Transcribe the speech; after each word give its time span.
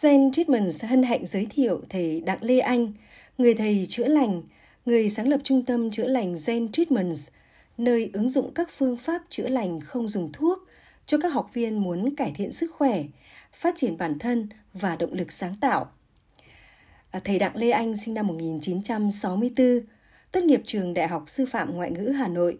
Zen 0.00 0.32
Treatments 0.32 0.84
hân 0.84 1.02
hạnh 1.02 1.26
giới 1.26 1.46
thiệu 1.50 1.80
thầy 1.88 2.20
Đặng 2.20 2.38
Lê 2.44 2.58
Anh, 2.58 2.92
người 3.38 3.54
thầy 3.54 3.86
chữa 3.90 4.08
lành, 4.08 4.42
người 4.86 5.10
sáng 5.10 5.28
lập 5.28 5.40
trung 5.44 5.64
tâm 5.64 5.90
chữa 5.90 6.06
lành 6.06 6.34
Zen 6.34 6.68
Treatments, 6.72 7.28
nơi 7.78 8.10
ứng 8.12 8.28
dụng 8.28 8.54
các 8.54 8.68
phương 8.76 8.96
pháp 8.96 9.22
chữa 9.28 9.48
lành 9.48 9.80
không 9.80 10.08
dùng 10.08 10.32
thuốc 10.32 10.58
cho 11.06 11.18
các 11.18 11.28
học 11.28 11.50
viên 11.54 11.78
muốn 11.78 12.14
cải 12.14 12.32
thiện 12.36 12.52
sức 12.52 12.70
khỏe, 12.74 13.04
phát 13.52 13.74
triển 13.76 13.98
bản 13.98 14.18
thân 14.18 14.48
và 14.72 14.96
động 14.96 15.12
lực 15.12 15.32
sáng 15.32 15.56
tạo. 15.60 15.90
À, 17.10 17.20
thầy 17.24 17.38
Đặng 17.38 17.56
Lê 17.56 17.70
Anh 17.70 17.96
sinh 17.96 18.14
năm 18.14 18.26
1964, 18.26 19.80
tốt 20.32 20.40
nghiệp 20.40 20.62
trường 20.66 20.94
Đại 20.94 21.08
học 21.08 21.24
Sư 21.26 21.46
phạm 21.46 21.74
Ngoại 21.74 21.90
ngữ 21.90 22.08
Hà 22.08 22.28
Nội. 22.28 22.58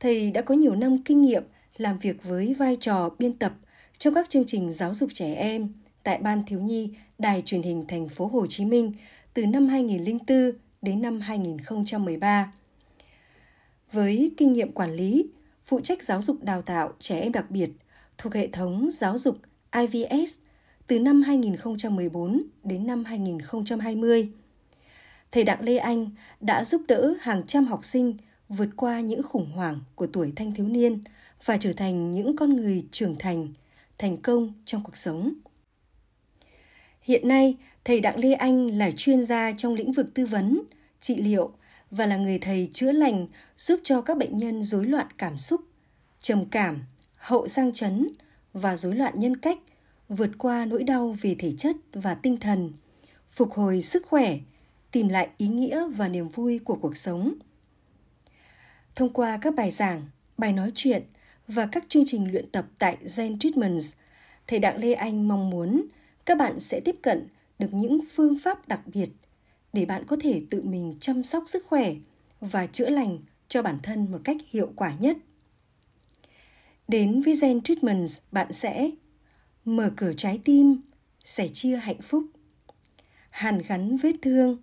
Thầy 0.00 0.30
đã 0.30 0.42
có 0.42 0.54
nhiều 0.54 0.74
năm 0.74 1.02
kinh 1.04 1.22
nghiệm 1.22 1.42
làm 1.76 1.98
việc 1.98 2.22
với 2.22 2.54
vai 2.54 2.76
trò 2.80 3.10
biên 3.18 3.38
tập 3.38 3.52
trong 3.98 4.14
các 4.14 4.30
chương 4.30 4.46
trình 4.46 4.72
giáo 4.72 4.94
dục 4.94 5.10
trẻ 5.14 5.34
em 5.34 5.81
tại 6.02 6.18
Ban 6.18 6.42
Thiếu 6.46 6.60
nhi 6.60 6.90
Đài 7.18 7.42
truyền 7.42 7.62
hình 7.62 7.84
thành 7.88 8.08
phố 8.08 8.26
Hồ 8.26 8.46
Chí 8.46 8.64
Minh 8.64 8.92
từ 9.34 9.46
năm 9.46 9.68
2004 9.68 10.52
đến 10.82 11.02
năm 11.02 11.20
2013. 11.20 12.52
Với 13.92 14.32
kinh 14.36 14.52
nghiệm 14.52 14.72
quản 14.72 14.92
lý, 14.94 15.26
phụ 15.64 15.80
trách 15.80 16.02
giáo 16.02 16.22
dục 16.22 16.36
đào 16.42 16.62
tạo 16.62 16.92
trẻ 16.98 17.20
em 17.20 17.32
đặc 17.32 17.50
biệt 17.50 17.70
thuộc 18.18 18.34
hệ 18.34 18.48
thống 18.48 18.90
giáo 18.92 19.18
dục 19.18 19.38
IVS 19.72 20.38
từ 20.86 20.98
năm 20.98 21.22
2014 21.22 22.42
đến 22.64 22.86
năm 22.86 23.04
2020. 23.04 24.28
Thầy 25.32 25.44
Đặng 25.44 25.64
Lê 25.64 25.76
Anh 25.76 26.10
đã 26.40 26.64
giúp 26.64 26.82
đỡ 26.88 27.14
hàng 27.20 27.42
trăm 27.46 27.64
học 27.64 27.84
sinh 27.84 28.16
vượt 28.48 28.68
qua 28.76 29.00
những 29.00 29.22
khủng 29.22 29.50
hoảng 29.54 29.80
của 29.94 30.06
tuổi 30.06 30.32
thanh 30.36 30.54
thiếu 30.54 30.68
niên 30.68 31.04
và 31.44 31.56
trở 31.56 31.72
thành 31.72 32.12
những 32.12 32.36
con 32.36 32.56
người 32.56 32.86
trưởng 32.90 33.16
thành, 33.18 33.48
thành 33.98 34.16
công 34.16 34.52
trong 34.64 34.82
cuộc 34.84 34.96
sống. 34.96 35.32
Hiện 37.02 37.28
nay, 37.28 37.56
thầy 37.84 38.00
Đặng 38.00 38.18
Lê 38.18 38.32
Anh 38.32 38.78
là 38.78 38.90
chuyên 38.96 39.24
gia 39.24 39.52
trong 39.52 39.74
lĩnh 39.74 39.92
vực 39.92 40.14
tư 40.14 40.26
vấn, 40.26 40.62
trị 41.00 41.16
liệu 41.16 41.52
và 41.90 42.06
là 42.06 42.16
người 42.16 42.38
thầy 42.38 42.70
chữa 42.74 42.92
lành 42.92 43.26
giúp 43.58 43.80
cho 43.84 44.00
các 44.00 44.16
bệnh 44.16 44.38
nhân 44.38 44.64
rối 44.64 44.86
loạn 44.86 45.06
cảm 45.18 45.36
xúc, 45.36 45.60
trầm 46.20 46.44
cảm, 46.46 46.84
hậu 47.16 47.48
sang 47.48 47.72
chấn 47.72 48.08
và 48.52 48.76
rối 48.76 48.94
loạn 48.94 49.12
nhân 49.16 49.36
cách 49.36 49.58
vượt 50.08 50.30
qua 50.38 50.64
nỗi 50.64 50.82
đau 50.82 51.16
về 51.20 51.36
thể 51.38 51.52
chất 51.58 51.76
và 51.92 52.14
tinh 52.14 52.36
thần, 52.36 52.72
phục 53.30 53.52
hồi 53.52 53.82
sức 53.82 54.06
khỏe, 54.06 54.38
tìm 54.92 55.08
lại 55.08 55.28
ý 55.36 55.48
nghĩa 55.48 55.86
và 55.88 56.08
niềm 56.08 56.28
vui 56.28 56.58
của 56.58 56.74
cuộc 56.74 56.96
sống. 56.96 57.34
Thông 58.94 59.12
qua 59.12 59.38
các 59.42 59.54
bài 59.54 59.70
giảng, 59.70 60.02
bài 60.38 60.52
nói 60.52 60.72
chuyện 60.74 61.02
và 61.48 61.66
các 61.66 61.84
chương 61.88 62.04
trình 62.06 62.32
luyện 62.32 62.50
tập 62.50 62.66
tại 62.78 62.96
Zen 63.04 63.38
Treatments, 63.38 63.92
thầy 64.46 64.58
Đặng 64.58 64.78
Lê 64.78 64.92
Anh 64.92 65.28
mong 65.28 65.50
muốn 65.50 65.86
các 66.24 66.38
bạn 66.38 66.60
sẽ 66.60 66.80
tiếp 66.80 66.94
cận 67.02 67.28
được 67.58 67.74
những 67.74 68.00
phương 68.14 68.38
pháp 68.38 68.68
đặc 68.68 68.80
biệt 68.86 69.08
để 69.72 69.86
bạn 69.86 70.04
có 70.06 70.16
thể 70.20 70.42
tự 70.50 70.62
mình 70.62 70.96
chăm 71.00 71.22
sóc 71.22 71.44
sức 71.46 71.66
khỏe 71.66 71.94
và 72.40 72.66
chữa 72.66 72.88
lành 72.88 73.18
cho 73.48 73.62
bản 73.62 73.78
thân 73.82 74.12
một 74.12 74.18
cách 74.24 74.36
hiệu 74.50 74.72
quả 74.76 74.94
nhất. 75.00 75.16
Đến 76.88 77.22
với 77.22 77.34
Zen 77.34 77.60
Treatments, 77.60 78.18
bạn 78.32 78.52
sẽ 78.52 78.90
mở 79.64 79.92
cửa 79.96 80.12
trái 80.16 80.40
tim, 80.44 80.80
sẻ 81.24 81.48
chia 81.48 81.76
hạnh 81.76 82.02
phúc, 82.02 82.24
hàn 83.30 83.62
gắn 83.68 83.96
vết 83.96 84.12
thương, 84.22 84.58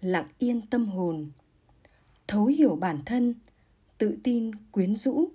lặng 0.00 0.28
yên 0.38 0.60
tâm 0.60 0.86
hồn, 0.86 1.30
thấu 2.28 2.46
hiểu 2.46 2.76
bản 2.76 2.98
thân, 3.06 3.34
tự 3.98 4.18
tin 4.22 4.50
quyến 4.70 4.96
rũ, 4.96 5.28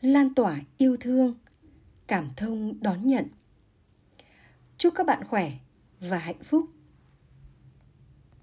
lan 0.00 0.34
tỏa 0.34 0.60
yêu 0.78 0.96
thương, 1.00 1.34
cảm 2.06 2.28
thông 2.36 2.74
đón 2.80 3.06
nhận. 3.06 3.24
Chúc 4.80 4.94
các 4.96 5.06
bạn 5.06 5.24
khỏe 5.24 5.52
và 6.00 6.18
hạnh 6.18 6.42
phúc. 6.44 6.64